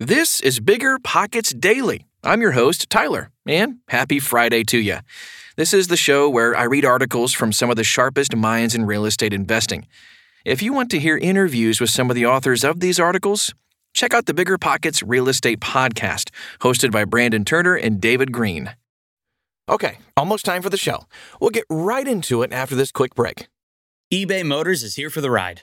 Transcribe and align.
This 0.00 0.40
is 0.40 0.58
Bigger 0.58 0.98
Pockets 0.98 1.54
Daily. 1.54 2.08
I'm 2.24 2.40
your 2.40 2.50
host, 2.50 2.90
Tyler, 2.90 3.30
and 3.46 3.78
happy 3.86 4.18
Friday 4.18 4.64
to 4.64 4.78
you. 4.78 4.98
This 5.54 5.72
is 5.72 5.86
the 5.86 5.96
show 5.96 6.28
where 6.28 6.56
I 6.56 6.64
read 6.64 6.84
articles 6.84 7.32
from 7.32 7.52
some 7.52 7.70
of 7.70 7.76
the 7.76 7.84
sharpest 7.84 8.34
minds 8.34 8.74
in 8.74 8.86
real 8.86 9.04
estate 9.04 9.32
investing. 9.32 9.86
If 10.44 10.62
you 10.62 10.72
want 10.72 10.90
to 10.90 10.98
hear 10.98 11.16
interviews 11.16 11.80
with 11.80 11.90
some 11.90 12.10
of 12.10 12.16
the 12.16 12.26
authors 12.26 12.64
of 12.64 12.80
these 12.80 12.98
articles, 12.98 13.54
check 13.92 14.12
out 14.12 14.26
the 14.26 14.34
Bigger 14.34 14.58
Pockets 14.58 15.00
Real 15.00 15.28
Estate 15.28 15.60
Podcast, 15.60 16.30
hosted 16.58 16.90
by 16.90 17.04
Brandon 17.04 17.44
Turner 17.44 17.76
and 17.76 18.00
David 18.00 18.32
Greene. 18.32 18.74
Okay, 19.68 19.98
almost 20.16 20.44
time 20.44 20.60
for 20.60 20.70
the 20.70 20.76
show. 20.76 21.04
We'll 21.40 21.50
get 21.50 21.66
right 21.70 22.08
into 22.08 22.42
it 22.42 22.52
after 22.52 22.74
this 22.74 22.90
quick 22.90 23.14
break. 23.14 23.46
eBay 24.12 24.44
Motors 24.44 24.82
is 24.82 24.96
here 24.96 25.08
for 25.08 25.20
the 25.20 25.30
ride. 25.30 25.62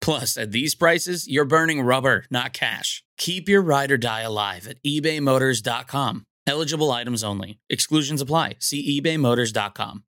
Plus, 0.00 0.36
at 0.36 0.52
these 0.52 0.74
prices, 0.74 1.28
you're 1.28 1.44
burning 1.44 1.82
rubber, 1.82 2.24
not 2.30 2.52
cash. 2.52 3.02
Keep 3.18 3.48
your 3.48 3.62
ride 3.62 3.92
or 3.92 3.98
die 3.98 4.22
alive 4.22 4.66
at 4.66 4.82
ebaymotors.com. 4.82 6.24
Eligible 6.46 6.90
items 6.90 7.22
only. 7.22 7.60
Exclusions 7.68 8.20
apply. 8.20 8.56
See 8.58 9.00
ebaymotors.com. 9.00 10.04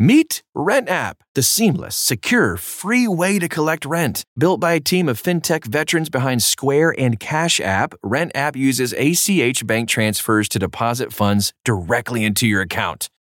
Meet 0.00 0.44
Rent 0.54 0.88
App, 0.88 1.24
the 1.34 1.42
seamless, 1.42 1.96
secure, 1.96 2.56
free 2.56 3.08
way 3.08 3.40
to 3.40 3.48
collect 3.48 3.84
rent. 3.84 4.22
Built 4.38 4.60
by 4.60 4.74
a 4.74 4.80
team 4.80 5.08
of 5.08 5.20
fintech 5.20 5.64
veterans 5.64 6.08
behind 6.08 6.40
Square 6.40 6.94
and 6.96 7.18
Cash 7.18 7.60
App, 7.60 7.94
Rent 8.00 8.30
App 8.32 8.54
uses 8.54 8.94
ACH 8.96 9.66
bank 9.66 9.88
transfers 9.88 10.48
to 10.50 10.60
deposit 10.60 11.12
funds 11.12 11.52
directly 11.64 12.24
into 12.24 12.46
your 12.46 12.60
account. 12.60 13.08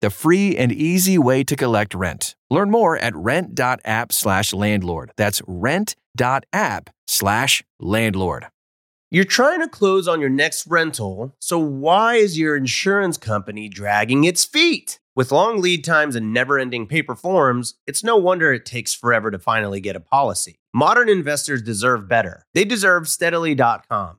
the 0.00 0.10
free 0.10 0.56
and 0.56 0.72
easy 0.72 1.18
way 1.18 1.44
to 1.44 1.56
collect 1.56 1.94
rent. 1.94 2.34
Learn 2.50 2.70
more 2.70 2.96
at 2.96 3.14
rent.app 3.16 4.12
slash 4.12 4.52
landlord. 4.52 5.12
That's 5.16 5.42
rent.app 5.46 6.90
slash 7.06 7.62
landlord. 7.80 8.46
You're 9.10 9.24
trying 9.24 9.60
to 9.60 9.68
close 9.68 10.08
on 10.08 10.20
your 10.20 10.30
next 10.30 10.66
rental, 10.66 11.36
so 11.38 11.58
why 11.58 12.16
is 12.16 12.38
your 12.38 12.56
insurance 12.56 13.16
company 13.16 13.68
dragging 13.68 14.24
its 14.24 14.44
feet? 14.44 14.98
With 15.14 15.32
long 15.32 15.62
lead 15.62 15.84
times 15.84 16.16
and 16.16 16.34
never 16.34 16.58
ending 16.58 16.86
paper 16.86 17.14
forms, 17.14 17.76
it's 17.86 18.04
no 18.04 18.16
wonder 18.16 18.52
it 18.52 18.66
takes 18.66 18.92
forever 18.92 19.30
to 19.30 19.38
finally 19.38 19.80
get 19.80 19.96
a 19.96 20.00
policy. 20.00 20.58
Modern 20.74 21.08
investors 21.08 21.62
deserve 21.62 22.06
better. 22.08 22.44
They 22.52 22.66
deserve 22.66 23.08
steadily.com. 23.08 24.18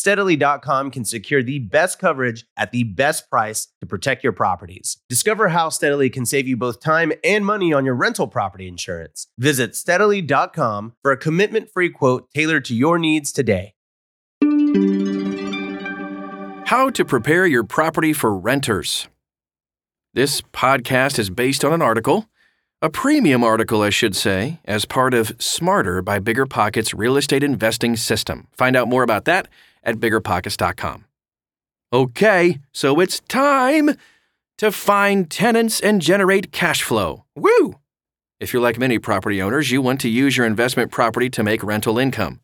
steadily.com 0.00 0.90
can 0.90 1.04
secure 1.04 1.42
the 1.42 1.58
best 1.58 1.98
coverage 1.98 2.46
at 2.56 2.72
the 2.72 2.84
best 2.84 3.28
price 3.28 3.68
to 3.80 3.86
protect 3.86 4.24
your 4.24 4.32
properties. 4.32 4.96
Discover 5.08 5.48
how 5.48 5.68
Steadily 5.68 6.08
can 6.08 6.24
save 6.24 6.48
you 6.48 6.56
both 6.56 6.80
time 6.80 7.12
and 7.22 7.44
money 7.44 7.72
on 7.72 7.84
your 7.84 7.94
rental 7.94 8.26
property 8.26 8.66
insurance. 8.66 9.26
Visit 9.38 9.76
steadily.com 9.76 10.94
for 11.02 11.12
a 11.12 11.16
commitment 11.18 11.70
free 11.70 11.90
quote 11.90 12.30
tailored 12.34 12.64
to 12.64 12.74
your 12.74 12.98
needs 12.98 13.30
today. 13.30 13.74
How 16.64 16.88
to 16.90 17.04
prepare 17.04 17.46
your 17.46 17.64
property 17.64 18.12
for 18.12 18.34
renters. 18.34 19.08
This 20.14 20.40
podcast 20.40 21.18
is 21.18 21.28
based 21.28 21.64
on 21.64 21.72
an 21.72 21.82
article, 21.82 22.26
a 22.80 22.88
premium 22.88 23.44
article, 23.44 23.82
I 23.82 23.90
should 23.90 24.16
say, 24.16 24.60
as 24.64 24.86
part 24.86 25.12
of 25.12 25.32
Smarter 25.38 26.00
by 26.00 26.20
Bigger 26.20 26.46
Pockets 26.46 26.94
Real 26.94 27.16
Estate 27.18 27.44
Investing 27.44 27.96
System. 27.96 28.46
Find 28.56 28.76
out 28.76 28.88
more 28.88 29.02
about 29.02 29.26
that 29.26 29.48
at 29.82 29.96
biggerpockets.com. 29.96 31.04
Okay, 31.92 32.60
so 32.72 33.00
it's 33.00 33.20
time 33.20 33.96
to 34.58 34.70
find 34.70 35.30
tenants 35.30 35.80
and 35.80 36.00
generate 36.00 36.52
cash 36.52 36.82
flow. 36.82 37.24
Woo! 37.34 37.80
If 38.38 38.52
you're 38.52 38.62
like 38.62 38.78
many 38.78 38.98
property 38.98 39.42
owners, 39.42 39.70
you 39.70 39.82
want 39.82 40.00
to 40.02 40.08
use 40.08 40.36
your 40.36 40.46
investment 40.46 40.90
property 40.90 41.28
to 41.30 41.42
make 41.42 41.62
rental 41.62 41.98
income. 41.98 42.40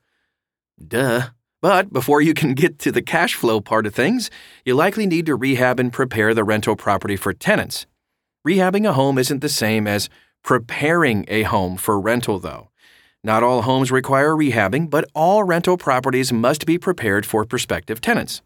Duh. 0.84 1.28
But 1.62 1.92
before 1.92 2.20
you 2.20 2.34
can 2.34 2.54
get 2.54 2.78
to 2.80 2.92
the 2.92 3.02
cash 3.02 3.34
flow 3.34 3.60
part 3.60 3.86
of 3.86 3.94
things, 3.94 4.30
you 4.64 4.74
likely 4.74 5.06
need 5.06 5.26
to 5.26 5.34
rehab 5.34 5.80
and 5.80 5.92
prepare 5.92 6.34
the 6.34 6.44
rental 6.44 6.76
property 6.76 7.16
for 7.16 7.32
tenants. 7.32 7.86
Rehabbing 8.46 8.86
a 8.86 8.92
home 8.92 9.18
isn't 9.18 9.40
the 9.40 9.48
same 9.48 9.86
as 9.86 10.08
preparing 10.44 11.24
a 11.28 11.42
home 11.42 11.76
for 11.76 11.98
rental, 11.98 12.38
though. 12.38 12.70
Not 13.26 13.42
all 13.42 13.62
homes 13.62 13.90
require 13.90 14.36
rehabbing, 14.36 14.88
but 14.88 15.04
all 15.12 15.42
rental 15.42 15.76
properties 15.76 16.32
must 16.32 16.64
be 16.64 16.78
prepared 16.78 17.26
for 17.26 17.44
prospective 17.44 18.00
tenants. 18.00 18.40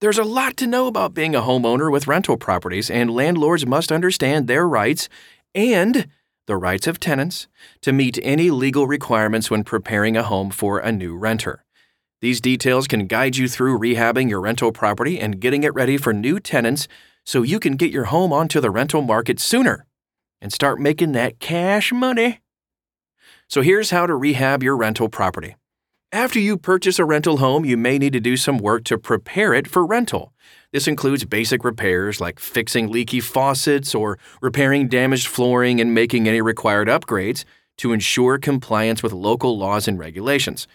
There's 0.00 0.16
a 0.16 0.24
lot 0.24 0.56
to 0.56 0.66
know 0.66 0.86
about 0.86 1.12
being 1.12 1.34
a 1.34 1.42
homeowner 1.42 1.92
with 1.92 2.06
rental 2.06 2.38
properties, 2.38 2.88
and 2.90 3.10
landlords 3.10 3.66
must 3.66 3.92
understand 3.92 4.48
their 4.48 4.66
rights 4.66 5.10
and 5.54 6.08
the 6.46 6.56
rights 6.56 6.86
of 6.86 6.98
tenants 6.98 7.46
to 7.82 7.92
meet 7.92 8.18
any 8.22 8.50
legal 8.50 8.86
requirements 8.86 9.50
when 9.50 9.64
preparing 9.64 10.16
a 10.16 10.22
home 10.22 10.50
for 10.50 10.78
a 10.78 10.90
new 10.90 11.14
renter. 11.14 11.62
These 12.22 12.40
details 12.40 12.88
can 12.88 13.08
guide 13.08 13.36
you 13.36 13.48
through 13.48 13.78
rehabbing 13.78 14.30
your 14.30 14.40
rental 14.40 14.72
property 14.72 15.20
and 15.20 15.40
getting 15.40 15.62
it 15.62 15.74
ready 15.74 15.98
for 15.98 16.14
new 16.14 16.40
tenants 16.40 16.88
so 17.26 17.42
you 17.42 17.60
can 17.60 17.76
get 17.76 17.90
your 17.90 18.04
home 18.04 18.32
onto 18.32 18.62
the 18.62 18.70
rental 18.70 19.02
market 19.02 19.38
sooner 19.40 19.84
and 20.40 20.54
start 20.54 20.80
making 20.80 21.12
that 21.12 21.38
cash 21.38 21.92
money. 21.92 22.41
So 23.52 23.60
here's 23.60 23.90
how 23.90 24.06
to 24.06 24.16
rehab 24.16 24.62
your 24.62 24.78
rental 24.78 25.10
property. 25.10 25.56
After 26.10 26.38
you 26.38 26.56
purchase 26.56 26.98
a 26.98 27.04
rental 27.04 27.36
home, 27.36 27.66
you 27.66 27.76
may 27.76 27.98
need 27.98 28.14
to 28.14 28.18
do 28.18 28.34
some 28.34 28.56
work 28.56 28.82
to 28.84 28.96
prepare 28.96 29.52
it 29.52 29.68
for 29.68 29.84
rental. 29.84 30.32
This 30.72 30.88
includes 30.88 31.26
basic 31.26 31.62
repairs 31.62 32.18
like 32.18 32.40
fixing 32.40 32.90
leaky 32.90 33.20
faucets 33.20 33.94
or 33.94 34.18
repairing 34.40 34.88
damaged 34.88 35.26
flooring 35.26 35.82
and 35.82 35.92
making 35.92 36.26
any 36.26 36.40
required 36.40 36.88
upgrades 36.88 37.44
to 37.76 37.92
ensure 37.92 38.38
compliance 38.38 39.02
with 39.02 39.12
local 39.12 39.58
laws 39.58 39.86
and 39.86 39.98
regulations. 39.98 40.66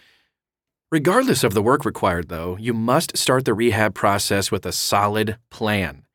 Regardless 0.92 1.44
of 1.44 1.56
the 1.56 1.64
work 1.64 1.84
required, 1.84 2.30
though, 2.30 2.58
you 2.60 2.76
must 2.76 3.18
start 3.18 3.46
the 3.46 3.56
rehab 3.56 3.96
process 3.96 4.52
with 4.52 4.68
a 4.68 4.72
solid 4.72 5.40
plan. 5.50 6.06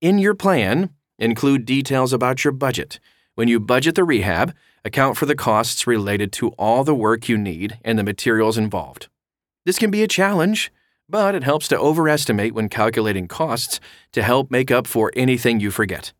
In 0.00 0.18
your 0.18 0.36
plan, 0.36 0.90
include 1.18 1.64
details 1.64 2.12
about 2.12 2.44
your 2.44 2.52
budget. 2.52 3.00
When 3.34 3.48
you 3.48 3.58
budget 3.58 3.96
the 3.96 4.04
rehab, 4.04 4.54
account 4.84 5.16
for 5.16 5.26
the 5.26 5.34
costs 5.34 5.86
related 5.86 6.32
to 6.32 6.48
all 6.50 6.84
the 6.84 6.94
work 6.94 7.28
you 7.28 7.38
need 7.38 7.78
and 7.84 7.98
the 7.98 8.04
materials 8.04 8.58
involved. 8.58 9.08
This 9.64 9.78
can 9.78 9.90
be 9.90 10.02
a 10.02 10.08
challenge, 10.08 10.70
but 11.08 11.34
it 11.34 11.42
helps 11.42 11.68
to 11.68 11.78
overestimate 11.78 12.54
when 12.54 12.68
calculating 12.68 13.28
costs 13.28 13.80
to 14.12 14.22
help 14.22 14.50
make 14.50 14.70
up 14.70 14.86
for 14.86 15.10
anything 15.16 15.60
you 15.60 15.70
forget. 15.70 16.12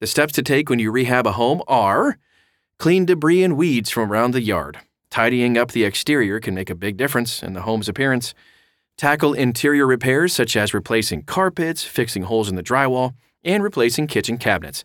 The 0.00 0.06
steps 0.06 0.32
to 0.34 0.42
take 0.42 0.70
when 0.70 0.78
you 0.78 0.90
rehab 0.90 1.26
a 1.26 1.32
home 1.32 1.62
are 1.68 2.18
clean 2.78 3.04
debris 3.04 3.42
and 3.42 3.56
weeds 3.56 3.90
from 3.90 4.10
around 4.10 4.32
the 4.32 4.40
yard. 4.40 4.78
Tidying 5.10 5.58
up 5.58 5.72
the 5.72 5.84
exterior 5.84 6.40
can 6.40 6.54
make 6.54 6.70
a 6.70 6.74
big 6.74 6.96
difference 6.96 7.42
in 7.42 7.52
the 7.52 7.62
home's 7.62 7.88
appearance. 7.88 8.32
Tackle 8.96 9.34
interior 9.34 9.86
repairs 9.86 10.32
such 10.32 10.56
as 10.56 10.72
replacing 10.72 11.24
carpets, 11.24 11.84
fixing 11.84 12.22
holes 12.22 12.48
in 12.48 12.54
the 12.54 12.62
drywall, 12.62 13.14
and 13.44 13.62
replacing 13.62 14.06
kitchen 14.06 14.38
cabinets. 14.38 14.84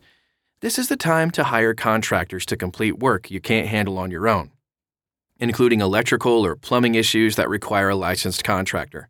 This 0.60 0.78
is 0.78 0.88
the 0.88 0.96
time 0.96 1.30
to 1.32 1.44
hire 1.44 1.74
contractors 1.74 2.46
to 2.46 2.56
complete 2.56 2.98
work 2.98 3.30
you 3.30 3.40
can't 3.40 3.68
handle 3.68 3.98
on 3.98 4.10
your 4.10 4.26
own. 4.26 4.50
including 5.38 5.80
electrical 5.80 6.44
or 6.44 6.56
plumbing 6.56 6.94
issues 6.94 7.36
that 7.36 7.48
require 7.48 7.90
a 7.90 7.96
licensed 7.96 8.44
contractor. 8.44 9.08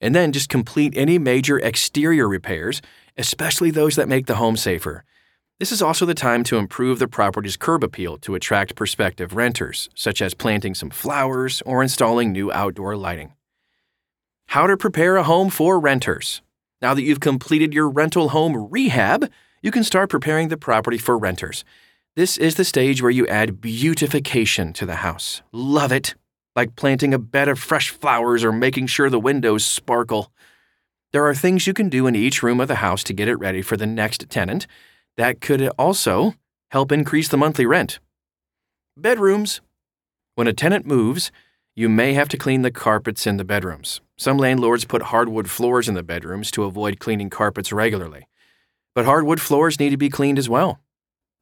And 0.00 0.14
then 0.14 0.32
just 0.32 0.48
complete 0.48 0.96
any 0.96 1.18
major 1.18 1.58
exterior 1.58 2.28
repairs, 2.28 2.82
especially 3.16 3.70
those 3.70 3.96
that 3.96 4.08
make 4.08 4.26
the 4.26 4.36
home 4.36 4.56
safer. 4.56 5.04
This 5.58 5.70
is 5.70 5.82
also 5.82 6.06
the 6.06 6.14
time 6.14 6.42
to 6.44 6.56
improve 6.56 6.98
the 6.98 7.06
property's 7.06 7.56
curb 7.56 7.84
appeal 7.84 8.18
to 8.18 8.34
attract 8.34 8.74
prospective 8.74 9.34
renters, 9.34 9.88
such 9.94 10.20
as 10.20 10.34
planting 10.34 10.74
some 10.74 10.90
flowers 10.90 11.62
or 11.64 11.82
installing 11.82 12.32
new 12.32 12.50
outdoor 12.50 12.96
lighting. 12.96 13.34
How 14.46 14.66
to 14.66 14.76
prepare 14.76 15.16
a 15.16 15.22
home 15.22 15.50
for 15.50 15.78
renters. 15.78 16.42
Now 16.80 16.94
that 16.94 17.02
you've 17.02 17.20
completed 17.20 17.72
your 17.72 17.88
rental 17.88 18.30
home 18.30 18.70
rehab, 18.70 19.30
you 19.62 19.70
can 19.70 19.84
start 19.84 20.10
preparing 20.10 20.48
the 20.48 20.56
property 20.56 20.98
for 20.98 21.16
renters. 21.16 21.64
This 22.16 22.36
is 22.36 22.56
the 22.56 22.64
stage 22.64 23.00
where 23.00 23.10
you 23.10 23.26
add 23.28 23.60
beautification 23.60 24.72
to 24.74 24.84
the 24.84 24.96
house. 24.96 25.40
Love 25.52 25.92
it! 25.92 26.14
Like 26.54 26.76
planting 26.76 27.14
a 27.14 27.18
bed 27.18 27.48
of 27.48 27.58
fresh 27.58 27.90
flowers 27.90 28.44
or 28.44 28.52
making 28.52 28.88
sure 28.88 29.08
the 29.08 29.20
windows 29.20 29.64
sparkle. 29.64 30.30
There 31.12 31.26
are 31.26 31.34
things 31.34 31.66
you 31.66 31.72
can 31.72 31.88
do 31.88 32.06
in 32.06 32.16
each 32.16 32.42
room 32.42 32.60
of 32.60 32.68
the 32.68 32.76
house 32.76 33.02
to 33.04 33.14
get 33.14 33.28
it 33.28 33.36
ready 33.36 33.62
for 33.62 33.76
the 33.76 33.86
next 33.86 34.28
tenant 34.28 34.66
that 35.16 35.40
could 35.40 35.68
also 35.78 36.34
help 36.70 36.90
increase 36.90 37.28
the 37.28 37.38
monthly 37.38 37.64
rent. 37.64 38.00
Bedrooms. 38.96 39.60
When 40.34 40.46
a 40.46 40.52
tenant 40.52 40.86
moves, 40.86 41.30
you 41.74 41.88
may 41.88 42.14
have 42.14 42.28
to 42.30 42.36
clean 42.36 42.62
the 42.62 42.70
carpets 42.70 43.26
in 43.26 43.36
the 43.36 43.44
bedrooms. 43.44 44.00
Some 44.18 44.38
landlords 44.38 44.84
put 44.84 45.02
hardwood 45.02 45.48
floors 45.48 45.88
in 45.88 45.94
the 45.94 46.02
bedrooms 46.02 46.50
to 46.50 46.64
avoid 46.64 46.98
cleaning 46.98 47.30
carpets 47.30 47.72
regularly. 47.72 48.26
But 48.94 49.04
hardwood 49.04 49.40
floors 49.40 49.80
need 49.80 49.90
to 49.90 49.96
be 49.96 50.10
cleaned 50.10 50.38
as 50.38 50.48
well, 50.48 50.80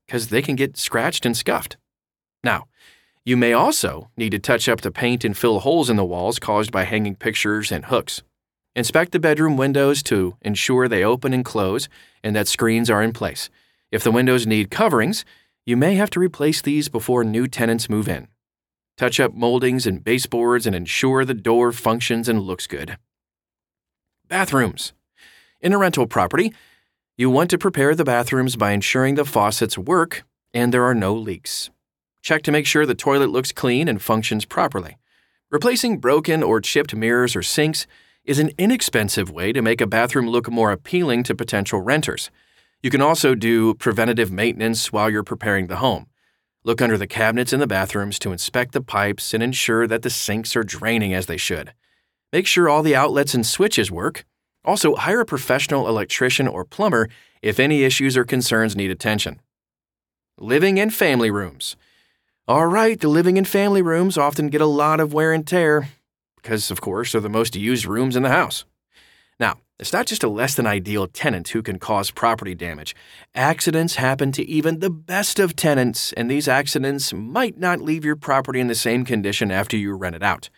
because 0.07 0.29
they 0.29 0.43
can 0.43 0.57
get 0.57 0.77
scratched 0.77 1.27
and 1.27 1.37
scuffed. 1.37 1.77
Now, 2.45 2.67
you 3.25 3.37
may 3.37 3.53
also 3.53 4.11
need 4.17 4.31
to 4.31 4.39
touch 4.39 4.69
up 4.69 4.81
the 4.81 4.91
paint 4.91 5.25
and 5.25 5.37
fill 5.37 5.61
holes 5.61 5.91
in 5.91 5.97
the 5.97 6.05
walls 6.05 6.39
caused 6.39 6.73
by 6.73 6.85
hanging 6.85 7.17
pictures 7.17 7.71
and 7.71 7.87
hooks. 7.87 8.23
Inspect 8.75 9.13
the 9.13 9.19
bedroom 9.19 9.57
windows 9.57 10.03
to 10.05 10.37
ensure 10.41 10.89
they 10.89 11.05
open 11.05 11.35
and 11.35 11.45
close 11.45 11.89
and 12.23 12.35
that 12.37 12.49
screens 12.49 12.89
are 12.89 13.03
in 13.03 13.13
place. 13.13 13.51
If 13.91 14.05
the 14.05 14.13
windows 14.13 14.47
need 14.47 14.71
coverings, 14.71 15.25
you 15.67 15.77
may 15.77 15.97
have 15.97 16.11
to 16.11 16.21
replace 16.21 16.63
these 16.63 16.89
before 16.89 17.25
new 17.25 17.47
tenants 17.47 17.91
move 17.91 18.09
in. 18.09 18.29
Touch 18.97 19.19
up 19.19 19.35
moldings 19.35 19.87
and 19.87 20.05
baseboards 20.05 20.67
and 20.67 20.77
ensure 20.77 21.25
the 21.25 21.35
door 21.35 21.73
functions 21.73 22.29
and 22.29 22.41
looks 22.41 22.67
good. 22.67 22.97
Bathrooms. 24.29 24.93
In 25.61 25.73
a 25.73 25.79
rental 25.79 26.07
property, 26.07 26.55
you 27.21 27.29
want 27.29 27.51
to 27.51 27.59
prepare 27.59 27.95
the 27.95 28.03
bathrooms 28.03 28.57
by 28.57 28.71
ensuring 28.71 29.15
the 29.15 29.27
faucets 29.27 29.77
work 29.77 30.25
and 30.55 30.73
there 30.73 30.85
are 30.85 30.95
no 30.95 31.15
leaks. 31.15 31.69
Check 32.23 32.43
to 32.45 32.51
make 32.51 32.65
sure 32.65 32.87
the 32.87 32.95
toilet 32.95 33.29
looks 33.29 33.53
clean 33.53 33.89
and 33.89 34.01
functions 34.01 34.47
properly. 34.47 34.97
Replacing 35.51 35.99
broken 35.99 36.43
or 36.43 36.63
chipped 36.63 36.95
mirrors 36.95 37.37
or 37.37 37.43
sinks 37.43 37.87
is 38.25 38.39
an 38.39 38.53
inexpensive 38.57 39.31
way 39.31 39.53
to 39.53 39.61
make 39.61 39.83
a 39.83 39.87
bathroom 39.87 40.31
look 40.31 40.51
more 40.51 40.73
appealing 40.73 41.23
to 41.25 41.35
potential 41.35 41.83
renters. 41.83 42.31
You 42.83 42.89
can 42.89 43.03
also 43.03 43.35
do 43.35 43.75
preventative 43.75 44.33
maintenance 44.33 44.91
while 44.91 45.11
you're 45.11 45.23
preparing 45.23 45.67
the 45.67 45.77
home. 45.77 46.07
Look 46.65 46.81
under 46.81 46.97
the 46.97 47.07
cabinets 47.07 47.53
in 47.53 47.61
the 47.61 47.67
bathrooms 47.67 48.19
to 48.21 48.33
inspect 48.33 48.73
the 48.73 48.81
pipes 48.81 49.35
and 49.35 49.43
ensure 49.43 49.87
that 49.87 50.01
the 50.01 50.09
sinks 50.09 50.57
are 50.57 50.65
draining 50.65 51.13
as 51.13 51.27
they 51.27 51.37
should. 51.37 51.75
Make 52.33 52.47
sure 52.47 52.67
all 52.67 52.83
the 52.83 52.97
outlets 52.97 53.35
and 53.35 53.45
switches 53.45 53.91
work. 53.91 54.25
Also, 54.65 54.95
hire 54.95 55.21
a 55.21 55.27
professional 55.27 55.89
electrician 55.89 56.47
or 56.47 56.65
plumber 56.65 57.09
if 57.43 57.59
any 57.59 57.83
issues 57.83 58.17
or 58.17 58.25
concerns 58.25 58.77
need 58.77 58.91
attention. 58.91 59.41
Living 60.39 60.79
and 60.79 60.93
family 60.93 61.31
rooms. 61.31 61.77
All 62.47 62.67
right, 62.67 62.99
the 62.99 63.09
living 63.09 63.39
and 63.39 63.47
family 63.47 63.83
rooms 63.83 64.19
often 64.19 64.49
get 64.49 64.61
a 64.61 64.67
lot 64.67 65.01
of 65.01 65.13
wear 65.13 65.33
and 65.33 65.47
tear 65.47 65.89
because, 66.37 66.71
of 66.71 66.81
course, 66.81 67.13
they're 67.13 67.21
the 67.21 67.29
most 67.29 67.55
used 67.55 67.87
rooms 67.87 68.17
in 68.17 68.23
the 68.23 68.31
house. 68.31 68.65
Now, 69.39 69.59
it's 69.79 69.93
not 69.93 70.07
just 70.07 70.23
a 70.23 70.29
less 70.29 70.55
than 70.55 70.67
ideal 70.67 71.07
tenant 71.07 71.49
who 71.49 71.63
can 71.63 71.79
cause 71.79 72.11
property 72.11 72.55
damage. 72.55 72.95
Accidents 73.35 73.95
happen 73.95 74.33
to 74.33 74.45
even 74.47 74.81
the 74.81 74.91
best 74.91 75.39
of 75.39 75.57
tenants, 75.57 76.13
and 76.15 76.31
these 76.31 76.49
accidents 76.49 77.15
might 77.15 77.57
not 77.57 77.81
leave 77.81 78.05
your 78.05 78.17
property 78.17 78.61
in 78.61 78.67
the 78.67 78.75
same 78.75 79.05
condition 79.05 79.51
after 79.51 79.77
you 79.77 79.95
rent 79.95 80.17
it 80.17 80.23
out. 80.23 80.51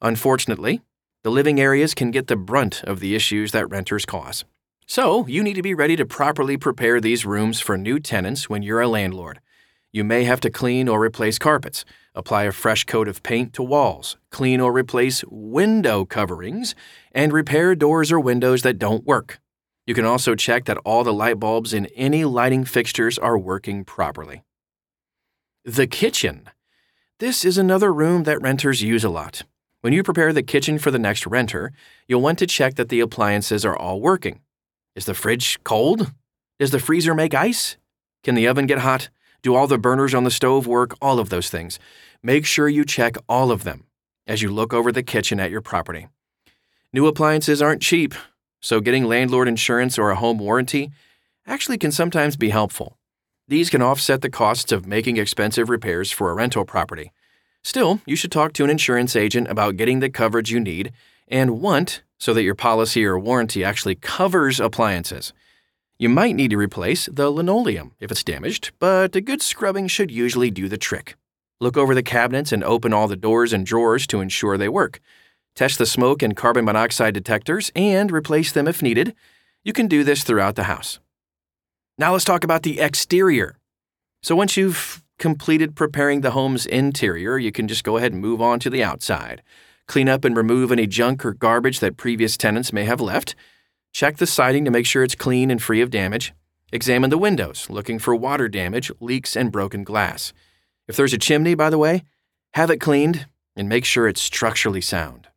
Unfortunately, 0.00 0.80
the 1.24 1.30
living 1.30 1.60
areas 1.60 1.94
can 1.94 2.10
get 2.10 2.26
the 2.28 2.36
brunt 2.36 2.82
of 2.84 3.00
the 3.00 3.14
issues 3.14 3.52
that 3.52 3.68
renters 3.68 4.06
cause. 4.06 4.44
So, 4.86 5.26
you 5.26 5.42
need 5.42 5.54
to 5.54 5.62
be 5.62 5.74
ready 5.74 5.96
to 5.96 6.06
properly 6.06 6.56
prepare 6.56 7.00
these 7.00 7.26
rooms 7.26 7.60
for 7.60 7.76
new 7.76 8.00
tenants 8.00 8.48
when 8.48 8.62
you're 8.62 8.80
a 8.80 8.88
landlord. 8.88 9.40
You 9.92 10.04
may 10.04 10.24
have 10.24 10.40
to 10.40 10.50
clean 10.50 10.88
or 10.88 11.02
replace 11.02 11.38
carpets, 11.38 11.84
apply 12.14 12.44
a 12.44 12.52
fresh 12.52 12.84
coat 12.84 13.08
of 13.08 13.22
paint 13.22 13.52
to 13.54 13.62
walls, 13.62 14.16
clean 14.30 14.60
or 14.60 14.72
replace 14.72 15.24
window 15.28 16.04
coverings, 16.04 16.74
and 17.12 17.32
repair 17.32 17.74
doors 17.74 18.12
or 18.12 18.20
windows 18.20 18.62
that 18.62 18.78
don't 18.78 19.04
work. 19.04 19.40
You 19.86 19.94
can 19.94 20.04
also 20.04 20.34
check 20.34 20.66
that 20.66 20.76
all 20.84 21.04
the 21.04 21.12
light 21.12 21.40
bulbs 21.40 21.72
in 21.72 21.86
any 21.96 22.24
lighting 22.24 22.64
fixtures 22.64 23.18
are 23.18 23.38
working 23.38 23.84
properly. 23.84 24.42
The 25.64 25.86
kitchen. 25.86 26.48
This 27.18 27.44
is 27.44 27.58
another 27.58 27.92
room 27.92 28.24
that 28.24 28.40
renters 28.40 28.82
use 28.82 29.04
a 29.04 29.10
lot. 29.10 29.42
When 29.88 29.94
you 29.94 30.02
prepare 30.02 30.34
the 30.34 30.42
kitchen 30.42 30.78
for 30.78 30.90
the 30.90 30.98
next 30.98 31.26
renter, 31.26 31.72
you'll 32.06 32.20
want 32.20 32.38
to 32.40 32.46
check 32.46 32.74
that 32.74 32.90
the 32.90 33.00
appliances 33.00 33.64
are 33.64 33.74
all 33.74 34.02
working. 34.02 34.40
Is 34.94 35.06
the 35.06 35.14
fridge 35.14 35.58
cold? 35.64 36.12
Does 36.58 36.72
the 36.72 36.78
freezer 36.78 37.14
make 37.14 37.32
ice? 37.32 37.78
Can 38.22 38.34
the 38.34 38.46
oven 38.48 38.66
get 38.66 38.80
hot? 38.80 39.08
Do 39.40 39.54
all 39.54 39.66
the 39.66 39.78
burners 39.78 40.12
on 40.12 40.24
the 40.24 40.30
stove 40.30 40.66
work? 40.66 40.94
All 41.00 41.18
of 41.18 41.30
those 41.30 41.48
things. 41.48 41.78
Make 42.22 42.44
sure 42.44 42.68
you 42.68 42.84
check 42.84 43.16
all 43.30 43.50
of 43.50 43.64
them 43.64 43.84
as 44.26 44.42
you 44.42 44.50
look 44.50 44.74
over 44.74 44.92
the 44.92 45.02
kitchen 45.02 45.40
at 45.40 45.50
your 45.50 45.62
property. 45.62 46.08
New 46.92 47.06
appliances 47.06 47.62
aren't 47.62 47.80
cheap, 47.80 48.12
so 48.60 48.82
getting 48.82 49.04
landlord 49.04 49.48
insurance 49.48 49.98
or 49.98 50.10
a 50.10 50.16
home 50.16 50.36
warranty 50.36 50.90
actually 51.46 51.78
can 51.78 51.92
sometimes 51.92 52.36
be 52.36 52.50
helpful. 52.50 52.98
These 53.48 53.70
can 53.70 53.80
offset 53.80 54.20
the 54.20 54.28
costs 54.28 54.70
of 54.70 54.84
making 54.84 55.16
expensive 55.16 55.70
repairs 55.70 56.12
for 56.12 56.30
a 56.30 56.34
rental 56.34 56.66
property. 56.66 57.10
Still, 57.62 58.00
you 58.06 58.16
should 58.16 58.32
talk 58.32 58.52
to 58.54 58.64
an 58.64 58.70
insurance 58.70 59.14
agent 59.16 59.48
about 59.48 59.76
getting 59.76 60.00
the 60.00 60.10
coverage 60.10 60.50
you 60.50 60.60
need 60.60 60.92
and 61.26 61.60
want 61.60 62.02
so 62.18 62.34
that 62.34 62.42
your 62.42 62.54
policy 62.54 63.04
or 63.04 63.18
warranty 63.18 63.62
actually 63.64 63.94
covers 63.94 64.60
appliances. 64.60 65.32
You 65.98 66.08
might 66.08 66.36
need 66.36 66.50
to 66.50 66.56
replace 66.56 67.06
the 67.06 67.30
linoleum 67.30 67.92
if 68.00 68.10
it's 68.10 68.24
damaged, 68.24 68.72
but 68.78 69.16
a 69.16 69.20
good 69.20 69.42
scrubbing 69.42 69.88
should 69.88 70.10
usually 70.10 70.50
do 70.50 70.68
the 70.68 70.78
trick. 70.78 71.16
Look 71.60 71.76
over 71.76 71.94
the 71.94 72.04
cabinets 72.04 72.52
and 72.52 72.62
open 72.62 72.92
all 72.92 73.08
the 73.08 73.16
doors 73.16 73.52
and 73.52 73.66
drawers 73.66 74.06
to 74.08 74.20
ensure 74.20 74.56
they 74.56 74.68
work. 74.68 75.00
Test 75.56 75.78
the 75.78 75.86
smoke 75.86 76.22
and 76.22 76.36
carbon 76.36 76.64
monoxide 76.64 77.14
detectors 77.14 77.72
and 77.74 78.12
replace 78.12 78.52
them 78.52 78.68
if 78.68 78.80
needed. 78.80 79.14
You 79.64 79.72
can 79.72 79.88
do 79.88 80.04
this 80.04 80.22
throughout 80.22 80.54
the 80.54 80.64
house. 80.64 81.00
Now 81.98 82.12
let's 82.12 82.24
talk 82.24 82.44
about 82.44 82.62
the 82.62 82.78
exterior. 82.78 83.58
So 84.22 84.36
once 84.36 84.56
you've 84.56 85.02
completed 85.18 85.76
preparing 85.76 86.20
the 86.20 86.30
home's 86.30 86.66
interior, 86.66 87.38
you 87.38 87.52
can 87.52 87.68
just 87.68 87.84
go 87.84 87.96
ahead 87.96 88.12
and 88.12 88.20
move 88.20 88.40
on 88.40 88.60
to 88.60 88.70
the 88.70 88.82
outside. 88.82 89.42
Clean 89.86 90.08
up 90.08 90.24
and 90.24 90.36
remove 90.36 90.70
any 90.70 90.86
junk 90.86 91.24
or 91.24 91.32
garbage 91.32 91.80
that 91.80 91.96
previous 91.96 92.36
tenants 92.36 92.72
may 92.72 92.84
have 92.84 93.00
left. 93.00 93.34
Check 93.92 94.18
the 94.18 94.26
siding 94.26 94.64
to 94.64 94.70
make 94.70 94.86
sure 94.86 95.02
it's 95.02 95.14
clean 95.14 95.50
and 95.50 95.62
free 95.62 95.80
of 95.80 95.90
damage. 95.90 96.32
Examine 96.72 97.10
the 97.10 97.18
windows, 97.18 97.68
looking 97.70 97.98
for 97.98 98.14
water 98.14 98.48
damage, 98.48 98.92
leaks, 99.00 99.34
and 99.34 99.50
broken 99.50 99.84
glass. 99.84 100.32
If 100.86 100.96
there's 100.96 101.14
a 101.14 101.18
chimney, 101.18 101.54
by 101.54 101.70
the 101.70 101.78
way, 101.78 102.04
have 102.54 102.70
it 102.70 102.78
cleaned 102.78 103.26
and 103.56 103.68
make 103.68 103.84
sure 103.84 104.06
it's 104.06 104.22
structurally 104.22 104.80
sound. 104.80 105.28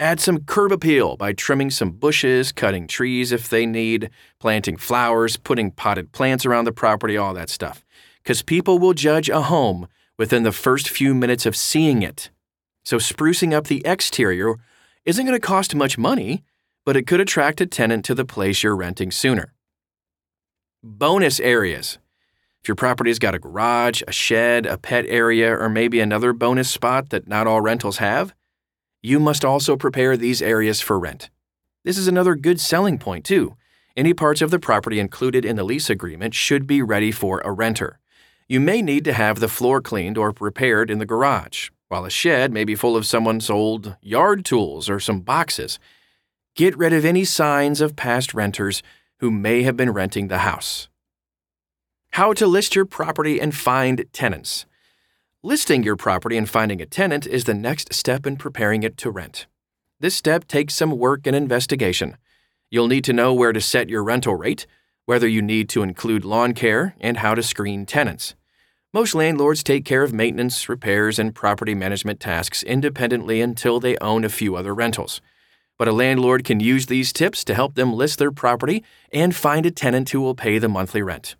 Add 0.00 0.20
some 0.20 0.44
curb 0.44 0.70
appeal 0.70 1.16
by 1.16 1.32
trimming 1.32 1.70
some 1.70 1.90
bushes, 1.90 2.52
cutting 2.52 2.86
trees 2.86 3.32
if 3.32 3.48
they 3.48 3.66
need, 3.66 4.10
planting 4.38 4.76
flowers, 4.76 5.36
putting 5.36 5.72
potted 5.72 6.12
plants 6.12 6.46
around 6.46 6.66
the 6.66 6.72
property, 6.72 7.16
all 7.16 7.34
that 7.34 7.50
stuff. 7.50 7.84
Because 8.22 8.42
people 8.42 8.78
will 8.78 8.94
judge 8.94 9.28
a 9.28 9.42
home 9.42 9.88
within 10.18 10.42
the 10.42 10.52
first 10.52 10.88
few 10.88 11.14
minutes 11.14 11.46
of 11.46 11.56
seeing 11.56 12.02
it. 12.02 12.30
So, 12.84 12.98
sprucing 12.98 13.52
up 13.52 13.66
the 13.66 13.82
exterior 13.86 14.54
isn't 15.04 15.24
going 15.24 15.38
to 15.38 15.46
cost 15.46 15.74
much 15.74 15.96
money, 15.96 16.44
but 16.84 16.96
it 16.96 17.06
could 17.06 17.20
attract 17.20 17.60
a 17.60 17.66
tenant 17.66 18.04
to 18.06 18.14
the 18.14 18.24
place 18.24 18.62
you're 18.62 18.76
renting 18.76 19.10
sooner. 19.10 19.54
Bonus 20.82 21.38
areas. 21.40 21.98
If 22.60 22.68
your 22.68 22.74
property's 22.74 23.18
got 23.18 23.34
a 23.34 23.38
garage, 23.38 24.02
a 24.08 24.12
shed, 24.12 24.66
a 24.66 24.78
pet 24.78 25.04
area, 25.08 25.56
or 25.56 25.68
maybe 25.68 26.00
another 26.00 26.32
bonus 26.32 26.70
spot 26.70 27.10
that 27.10 27.28
not 27.28 27.46
all 27.46 27.60
rentals 27.60 27.98
have, 27.98 28.34
you 29.02 29.20
must 29.20 29.44
also 29.44 29.76
prepare 29.76 30.16
these 30.16 30.42
areas 30.42 30.80
for 30.80 30.98
rent. 30.98 31.30
This 31.84 31.98
is 31.98 32.08
another 32.08 32.34
good 32.34 32.60
selling 32.60 32.98
point, 32.98 33.24
too. 33.24 33.56
Any 33.96 34.14
parts 34.14 34.42
of 34.42 34.50
the 34.50 34.58
property 34.58 35.00
included 35.00 35.44
in 35.44 35.56
the 35.56 35.64
lease 35.64 35.88
agreement 35.88 36.34
should 36.34 36.66
be 36.66 36.82
ready 36.82 37.10
for 37.12 37.40
a 37.40 37.52
renter. 37.52 37.98
You 38.48 38.60
may 38.60 38.80
need 38.80 39.04
to 39.04 39.12
have 39.12 39.40
the 39.40 39.48
floor 39.48 39.82
cleaned 39.82 40.16
or 40.16 40.34
repaired 40.40 40.90
in 40.90 40.98
the 40.98 41.04
garage, 41.04 41.68
while 41.88 42.06
a 42.06 42.10
shed 42.10 42.50
may 42.50 42.64
be 42.64 42.74
full 42.74 42.96
of 42.96 43.04
someone's 43.04 43.50
old 43.50 43.96
yard 44.00 44.42
tools 44.46 44.88
or 44.88 44.98
some 44.98 45.20
boxes. 45.20 45.78
Get 46.56 46.76
rid 46.78 46.94
of 46.94 47.04
any 47.04 47.24
signs 47.24 47.82
of 47.82 47.94
past 47.94 48.32
renters 48.32 48.82
who 49.18 49.30
may 49.30 49.64
have 49.64 49.76
been 49.76 49.92
renting 49.92 50.28
the 50.28 50.38
house. 50.38 50.88
How 52.12 52.32
to 52.32 52.46
list 52.46 52.74
your 52.74 52.86
property 52.86 53.38
and 53.38 53.54
find 53.54 54.06
tenants. 54.14 54.64
Listing 55.42 55.82
your 55.82 55.96
property 55.96 56.38
and 56.38 56.48
finding 56.48 56.80
a 56.80 56.86
tenant 56.86 57.26
is 57.26 57.44
the 57.44 57.52
next 57.52 57.92
step 57.92 58.26
in 58.26 58.36
preparing 58.36 58.82
it 58.82 58.96
to 58.96 59.10
rent. 59.10 59.46
This 60.00 60.14
step 60.14 60.48
takes 60.48 60.74
some 60.74 60.96
work 60.96 61.26
and 61.26 61.36
investigation. 61.36 62.16
You'll 62.70 62.88
need 62.88 63.04
to 63.04 63.12
know 63.12 63.34
where 63.34 63.52
to 63.52 63.60
set 63.60 63.90
your 63.90 64.02
rental 64.02 64.36
rate, 64.36 64.66
whether 65.08 65.26
you 65.26 65.40
need 65.40 65.70
to 65.70 65.82
include 65.82 66.22
lawn 66.22 66.52
care, 66.52 66.94
and 67.00 67.16
how 67.16 67.34
to 67.34 67.42
screen 67.42 67.86
tenants. 67.86 68.34
Most 68.92 69.14
landlords 69.14 69.62
take 69.62 69.86
care 69.86 70.02
of 70.02 70.12
maintenance, 70.12 70.68
repairs, 70.68 71.18
and 71.18 71.34
property 71.34 71.74
management 71.74 72.20
tasks 72.20 72.62
independently 72.62 73.40
until 73.40 73.80
they 73.80 73.96
own 74.02 74.22
a 74.22 74.28
few 74.28 74.54
other 74.54 74.74
rentals. 74.74 75.22
But 75.78 75.88
a 75.88 75.92
landlord 75.92 76.44
can 76.44 76.60
use 76.60 76.84
these 76.84 77.10
tips 77.10 77.42
to 77.44 77.54
help 77.54 77.74
them 77.74 77.94
list 77.94 78.18
their 78.18 78.30
property 78.30 78.84
and 79.10 79.34
find 79.34 79.64
a 79.64 79.70
tenant 79.70 80.10
who 80.10 80.20
will 80.20 80.34
pay 80.34 80.58
the 80.58 80.68
monthly 80.68 81.00
rent. 81.00 81.36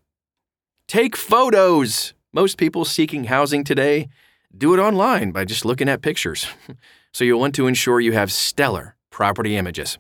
Take 0.86 1.14
photos! 1.14 2.14
Most 2.32 2.56
people 2.56 2.86
seeking 2.86 3.24
housing 3.24 3.64
today 3.64 4.08
do 4.56 4.72
it 4.72 4.80
online 4.80 5.30
by 5.30 5.44
just 5.44 5.66
looking 5.66 5.90
at 5.90 6.00
pictures. 6.00 6.46
so 7.12 7.22
you'll 7.22 7.40
want 7.40 7.54
to 7.56 7.66
ensure 7.66 8.00
you 8.00 8.12
have 8.12 8.32
stellar 8.32 8.96
property 9.10 9.58
images. 9.58 9.98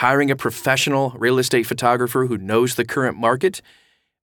Hiring 0.00 0.30
a 0.30 0.34
professional 0.34 1.10
real 1.18 1.38
estate 1.38 1.66
photographer 1.66 2.24
who 2.24 2.38
knows 2.38 2.74
the 2.74 2.86
current 2.86 3.18
market 3.18 3.60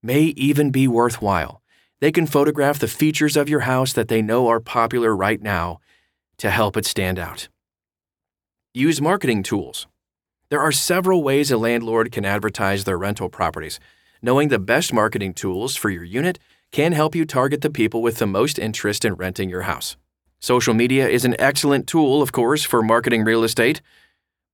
may 0.02 0.34
even 0.36 0.72
be 0.72 0.88
worthwhile. 0.88 1.62
They 2.00 2.12
can 2.12 2.26
photograph 2.26 2.80
the 2.80 2.88
features 2.88 3.38
of 3.38 3.48
your 3.48 3.60
house 3.60 3.94
that 3.94 4.08
they 4.08 4.24
know 4.24 4.48
are 4.48 4.60
popular 4.60 5.16
right 5.16 5.40
now 5.40 5.78
to 6.40 6.50
help 6.50 6.78
it 6.78 6.88
stand 6.88 7.20
out. 7.20 7.48
Use 8.74 9.00
marketing 9.00 9.44
tools. 9.44 9.86
There 10.50 10.60
are 10.60 10.72
several 10.72 11.22
ways 11.22 11.52
a 11.52 11.58
landlord 11.58 12.12
can 12.12 12.26
advertise 12.26 12.86
their 12.86 12.98
rental 12.98 13.30
properties. 13.30 13.80
Knowing 14.20 14.48
the 14.48 14.58
best 14.58 14.92
marketing 14.92 15.36
tools 15.36 15.76
for 15.76 15.92
your 15.92 16.04
unit 16.04 16.40
can 16.72 16.94
help 16.94 17.14
you 17.14 17.24
target 17.24 17.62
the 17.62 17.70
people 17.70 18.02
with 18.02 18.18
the 18.18 18.26
most 18.26 18.58
interest 18.58 19.06
in 19.06 19.14
renting 19.14 19.48
your 19.48 19.62
house. 19.62 19.96
Social 20.40 20.74
media 20.74 21.08
is 21.08 21.24
an 21.24 21.36
excellent 21.38 21.86
tool, 21.86 22.24
of 22.24 22.32
course, 22.32 22.64
for 22.64 22.82
marketing 22.82 23.24
real 23.24 23.44
estate, 23.44 23.84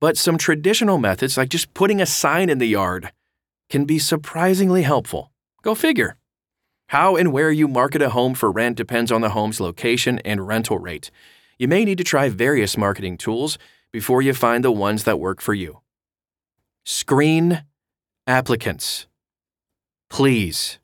but 0.03 0.17
some 0.17 0.37
traditional 0.37 0.97
methods, 0.97 1.37
like 1.37 1.47
just 1.47 1.73
putting 1.73 2.01
a 2.01 2.05
sign 2.05 2.49
in 2.49 2.57
the 2.57 2.67
yard, 2.67 3.13
can 3.69 3.85
be 3.85 3.97
surprisingly 3.97 4.81
helpful. 4.81 5.31
Go 5.61 5.73
figure. 5.73 6.17
How 6.89 7.15
and 7.15 7.31
where 7.31 7.51
you 7.51 7.69
market 7.69 8.01
a 8.01 8.09
home 8.09 8.33
for 8.33 8.51
rent 8.51 8.75
depends 8.75 9.13
on 9.13 9.21
the 9.21 9.29
home's 9.29 9.61
location 9.61 10.19
and 10.25 10.45
rental 10.45 10.77
rate. 10.77 11.09
You 11.57 11.69
may 11.69 11.85
need 11.85 11.99
to 11.99 12.03
try 12.03 12.27
various 12.27 12.75
marketing 12.75 13.17
tools 13.17 13.57
before 13.93 14.21
you 14.21 14.33
find 14.33 14.61
the 14.61 14.73
ones 14.73 15.05
that 15.05 15.21
work 15.21 15.39
for 15.39 15.53
you. 15.53 15.79
Screen 16.83 17.63
applicants. 18.27 19.07
Please. 20.09 20.79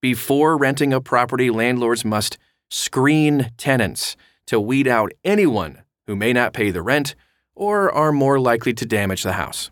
Before 0.00 0.56
renting 0.56 0.94
a 0.94 1.02
property, 1.02 1.50
landlords 1.50 2.06
must 2.06 2.38
screen 2.70 3.50
tenants 3.58 4.16
to 4.46 4.58
weed 4.58 4.88
out 4.88 5.12
anyone 5.24 5.82
who 6.06 6.16
may 6.16 6.32
not 6.32 6.54
pay 6.54 6.70
the 6.70 6.80
rent 6.80 7.14
or 7.56 7.90
are 7.90 8.12
more 8.12 8.38
likely 8.38 8.72
to 8.74 8.86
damage 8.86 9.24
the 9.24 9.32
house. 9.32 9.70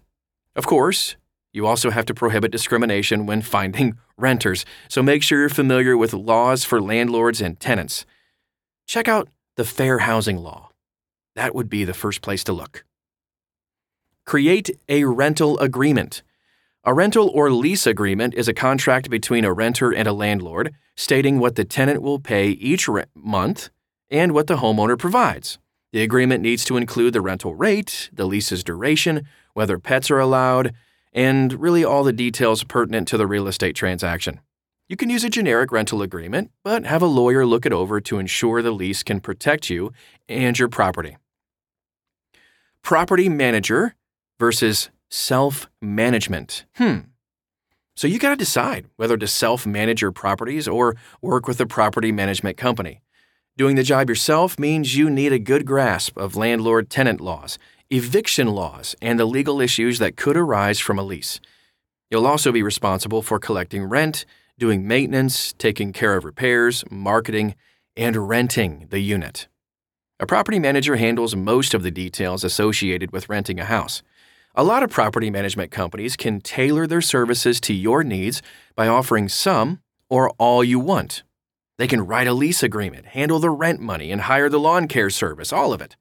Of 0.57 0.67
course, 0.67 1.17
you 1.53 1.67
also 1.67 1.91
have 1.91 2.07
to 2.07 2.15
prohibit 2.15 2.51
discrimination 2.51 3.27
when 3.27 3.43
finding 3.57 3.97
renters, 4.17 4.65
so 4.89 5.03
make 5.03 5.23
sure 5.23 5.39
you're 5.39 5.49
familiar 5.49 5.97
with 5.97 6.13
laws 6.13 6.65
for 6.65 6.81
landlords 6.81 7.41
and 7.41 7.61
tenants. 7.61 8.05
Check 8.87 9.07
out 9.07 9.29
the 9.57 9.65
Fair 9.65 9.99
Housing 9.99 10.39
Law. 10.39 10.71
That 11.37 11.55
would 11.55 11.69
be 11.69 11.85
the 11.85 11.95
first 11.95 12.23
place 12.23 12.43
to 12.45 12.53
look. 12.53 12.85
Create 14.25 14.71
a 14.89 15.05
rental 15.05 15.59
agreement. 15.59 16.23
A 16.85 16.95
rental 16.95 17.31
or 17.35 17.51
lease 17.51 17.87
agreement 17.87 18.35
is 18.35 18.49
a 18.49 18.55
contract 18.55 19.11
between 19.11 19.45
a 19.45 19.53
renter 19.53 19.91
and 19.91 20.07
a 20.07 20.13
landlord 20.13 20.75
stating 20.97 21.39
what 21.39 21.57
the 21.57 21.65
tenant 21.65 22.03
will 22.03 22.19
pay 22.19 22.51
each 22.51 22.89
re- 22.89 23.05
month 23.15 23.71
and 24.11 24.33
what 24.33 24.47
the 24.47 24.57
homeowner 24.57 24.99
provides. 24.99 25.59
The 25.95 26.03
agreement 26.03 26.43
needs 26.43 26.65
to 26.65 26.77
include 26.77 27.13
the 27.13 27.21
rental 27.21 27.55
rate, 27.55 28.11
the 28.13 28.27
lease's 28.27 28.65
duration, 28.65 29.29
whether 29.53 29.79
pets 29.79 30.11
are 30.11 30.19
allowed, 30.19 30.75
and 31.13 31.53
really 31.53 31.85
all 31.85 32.03
the 32.03 32.13
details 32.13 32.65
pertinent 32.65 33.07
to 33.07 33.17
the 33.17 33.29
real 33.29 33.47
estate 33.47 33.77
transaction. 33.77 34.41
You 34.89 34.97
can 34.97 35.09
use 35.09 35.23
a 35.23 35.31
generic 35.31 35.71
rental 35.71 36.03
agreement, 36.03 36.51
but 36.65 36.85
have 36.85 37.01
a 37.01 37.07
lawyer 37.07 37.47
look 37.47 37.65
it 37.65 37.73
over 37.73 38.01
to 38.01 38.19
ensure 38.19 38.61
the 38.61 38.73
lease 38.73 39.05
can 39.05 39.21
protect 39.21 39.71
you 39.71 39.93
and 40.29 40.59
your 40.59 40.67
property. 40.67 41.17
Property 42.83 43.29
manager 43.29 43.95
versus 44.41 44.91
self 45.11 45.71
management. 45.81 46.65
Hmm. 46.75 46.99
So 47.95 48.09
you 48.09 48.19
got 48.19 48.31
to 48.31 48.37
decide 48.37 48.87
whether 48.97 49.17
to 49.17 49.29
self 49.29 49.65
manage 49.65 50.03
your 50.03 50.11
properties 50.11 50.67
or 50.67 50.97
work 51.23 51.47
with 51.47 51.61
a 51.61 51.67
property 51.67 52.11
management 52.11 52.57
company. 52.57 53.04
Doing 53.57 53.77
the 53.77 53.85
job 53.85 54.09
yourself 54.09 54.59
means 54.59 54.97
you 54.97 55.09
need 55.09 55.33
a 55.33 55.39
good 55.39 55.65
grasp 55.65 56.17
of 56.17 56.35
landlord 56.35 56.91
tenant 56.91 57.21
laws 57.21 57.57
eviction 57.91 58.49
laws, 58.49 58.97
and 59.01 59.21
the 59.21 59.25
legal 59.25 59.61
issues 59.61 60.01
that 60.01 60.17
could 60.17 60.37
arise 60.37 60.81
from 60.81 60.99
a 60.99 61.03
lease. 61.03 61.39
You'll 62.11 62.27
also 62.27 62.51
be 62.51 62.63
responsible 62.63 63.23
for 63.23 63.39
collecting 63.39 63.85
rent, 63.85 64.25
doing 64.59 64.89
maintenance, 64.89 65.53
taking 65.53 65.93
care 65.93 66.17
of 66.17 66.25
repairs, 66.25 66.83
marketing, 66.91 67.55
and 67.97 68.29
renting 68.29 68.87
the 68.91 68.99
unit. 68.99 69.47
A 70.19 70.27
property 70.27 70.59
manager 70.59 70.97
handles 70.97 71.37
most 71.37 71.75
of 71.75 71.83
the 71.83 71.91
details 71.91 72.43
associated 72.43 73.13
with 73.13 73.29
renting 73.29 73.61
a 73.61 73.65
house. 73.65 74.03
A 74.55 74.65
lot 74.65 74.83
of 74.83 74.91
property 74.91 75.31
management 75.31 75.71
companies 75.71 76.17
can 76.17 76.41
tailor 76.41 76.87
their 76.87 77.01
services 77.01 77.61
to 77.61 77.75
your 77.75 78.03
needs 78.03 78.43
by 78.75 78.89
offering 78.89 79.29
some 79.29 79.81
or 80.09 80.31
all 80.39 80.65
you 80.65 80.81
want. 80.81 81.23
They 81.79 81.87
can 81.89 82.07
write 82.07 82.27
a 82.29 82.33
lease 82.33 82.63
agreement, 82.63 83.07
handle 83.07 83.39
the 83.39 83.51
rent 83.51 83.81
money, 83.81 84.13
and 84.13 84.23
hire 84.23 84.49
the 84.49 84.61
lawn 84.61 84.87
care 84.87 85.11
service, 85.11 85.53
all 85.53 85.73
of 85.73 85.81
it. 85.81 85.97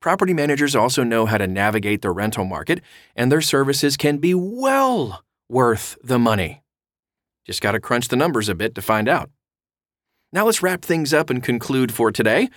Property 0.00 0.32
managers 0.32 0.76
also 0.76 1.02
know 1.02 1.26
how 1.26 1.38
to 1.38 1.46
navigate 1.48 2.02
the 2.02 2.12
rental 2.12 2.44
market, 2.44 2.80
and 3.16 3.32
their 3.32 3.40
services 3.40 3.96
can 3.96 4.18
be 4.18 4.32
well 4.32 5.24
worth 5.48 5.98
the 6.04 6.18
money. 6.18 6.62
Just 7.44 7.60
got 7.60 7.72
to 7.72 7.80
crunch 7.80 8.08
the 8.08 8.16
numbers 8.16 8.48
a 8.48 8.54
bit 8.54 8.74
to 8.76 8.82
find 8.82 9.08
out. 9.08 9.30
Now 10.32 10.44
let's 10.46 10.62
wrap 10.62 10.82
things 10.82 11.12
up 11.12 11.30
and 11.30 11.42
conclude 11.42 11.92
for 11.92 12.12
today. 12.12 12.48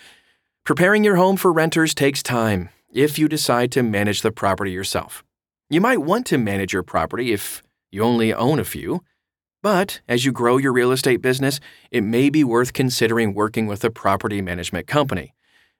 Preparing 0.65 1.03
your 1.03 1.15
home 1.15 1.37
for 1.37 1.51
renters 1.51 1.95
takes 1.95 2.21
time 2.21 2.69
if 2.93 3.17
you 3.17 3.27
decide 3.27 3.71
to 3.71 3.81
manage 3.81 4.21
the 4.21 4.31
property 4.31 4.71
yourself. 4.71 5.23
You 5.69 5.81
might 5.81 5.99
want 5.99 6.27
to 6.27 6.37
manage 6.37 6.73
your 6.73 6.83
property 6.83 7.31
if 7.31 7.63
you 7.89 8.03
only 8.03 8.33
own 8.33 8.59
a 8.59 8.65
few, 8.65 9.01
but 9.61 10.01
as 10.07 10.25
you 10.25 10.31
grow 10.31 10.57
your 10.57 10.73
real 10.73 10.91
estate 10.91 11.21
business, 11.21 11.59
it 11.91 12.03
may 12.03 12.29
be 12.29 12.43
worth 12.43 12.73
considering 12.73 13.33
working 13.33 13.67
with 13.67 13.83
a 13.83 13.89
property 13.91 14.41
management 14.41 14.87
company. 14.87 15.33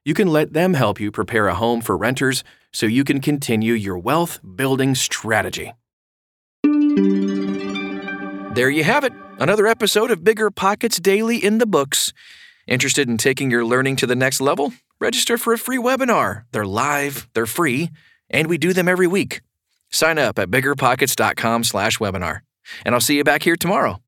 You 0.03 0.13
can 0.13 0.27
let 0.27 0.53
them 0.53 0.73
help 0.73 1.00
you 1.00 1.11
prepare 1.11 1.47
a 1.47 1.55
home 1.55 1.81
for 1.81 1.95
renters 1.95 2.43
so 2.71 2.85
you 2.85 3.03
can 3.03 3.21
continue 3.21 3.73
your 3.73 3.97
wealth 3.97 4.39
building 4.55 4.95
strategy. 4.95 5.73
There 8.53 8.69
you 8.69 8.83
have 8.83 9.03
it, 9.03 9.13
another 9.39 9.67
episode 9.67 10.11
of 10.11 10.23
Bigger 10.23 10.51
Pockets 10.51 11.00
Daily 11.00 11.38
in 11.38 11.57
the 11.59 11.65
books. 11.65 12.11
Interested 12.67 13.07
in 13.07 13.17
taking 13.17 13.50
your 13.50 13.65
learning 13.65 13.95
to 13.97 14.07
the 14.07 14.15
next 14.15 14.41
level? 14.41 14.73
Register 15.00 15.38
for 15.38 15.53
a 15.53 15.57
free 15.57 15.77
webinar. 15.77 16.43
They're 16.51 16.65
live, 16.65 17.27
they're 17.33 17.45
free, 17.45 17.91
and 18.29 18.47
we 18.47 18.57
do 18.57 18.73
them 18.73 18.88
every 18.88 19.07
week. 19.07 19.41
Sign 19.91 20.17
up 20.17 20.38
at 20.38 20.50
biggerpockets.com/webinar. 20.50 22.41
And 22.85 22.95
I'll 22.95 23.01
see 23.01 23.17
you 23.17 23.23
back 23.23 23.43
here 23.43 23.55
tomorrow. 23.55 23.99